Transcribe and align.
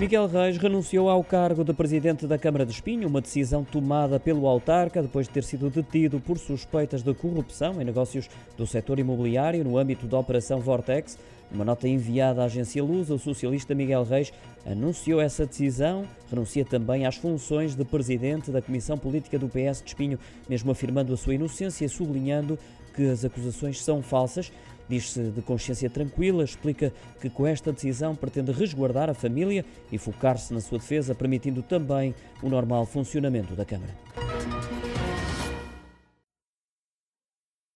Miguel 0.00 0.26
Reis 0.26 0.56
renunciou 0.56 1.10
ao 1.10 1.22
cargo 1.22 1.62
de 1.62 1.74
presidente 1.74 2.26
da 2.26 2.38
Câmara 2.38 2.64
de 2.64 2.72
Espinho, 2.72 3.06
uma 3.06 3.20
decisão 3.20 3.62
tomada 3.62 4.18
pelo 4.18 4.46
autarca 4.46 5.02
depois 5.02 5.26
de 5.26 5.34
ter 5.34 5.44
sido 5.44 5.68
detido 5.68 6.18
por 6.18 6.38
suspeitas 6.38 7.02
de 7.02 7.12
corrupção 7.12 7.82
em 7.82 7.84
negócios 7.84 8.26
do 8.56 8.66
setor 8.66 8.98
imobiliário 8.98 9.62
no 9.62 9.76
âmbito 9.76 10.06
da 10.06 10.18
Operação 10.18 10.58
Vortex. 10.58 11.18
Numa 11.52 11.66
nota 11.66 11.86
enviada 11.86 12.40
à 12.40 12.46
agência 12.46 12.82
Luz, 12.82 13.10
o 13.10 13.18
socialista 13.18 13.74
Miguel 13.74 14.04
Reis 14.04 14.32
anunciou 14.64 15.20
essa 15.20 15.44
decisão, 15.44 16.06
renuncia 16.30 16.64
também 16.64 17.04
às 17.04 17.16
funções 17.16 17.74
de 17.74 17.84
presidente 17.84 18.50
da 18.50 18.62
Comissão 18.62 18.96
Política 18.96 19.38
do 19.38 19.50
PS 19.50 19.82
de 19.82 19.88
Espinho, 19.88 20.18
mesmo 20.48 20.70
afirmando 20.72 21.12
a 21.12 21.16
sua 21.18 21.34
inocência 21.34 21.84
e 21.84 21.90
sublinhando 21.90 22.58
que 22.94 23.06
as 23.06 23.22
acusações 23.22 23.82
são 23.84 24.02
falsas. 24.02 24.50
Diz-se 24.90 25.30
de 25.30 25.40
consciência 25.40 25.88
tranquila, 25.88 26.42
explica 26.42 26.92
que 27.20 27.30
com 27.30 27.46
esta 27.46 27.72
decisão 27.72 28.16
pretende 28.16 28.50
resguardar 28.50 29.08
a 29.08 29.14
família 29.14 29.64
e 29.92 29.96
focar-se 29.96 30.52
na 30.52 30.60
sua 30.60 30.78
defesa, 30.78 31.14
permitindo 31.14 31.62
também 31.62 32.12
o 32.42 32.48
normal 32.48 32.84
funcionamento 32.86 33.54
da 33.54 33.64
Câmara. 33.64 33.94